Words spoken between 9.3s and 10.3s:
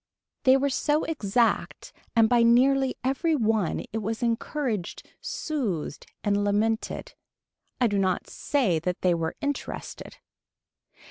interested.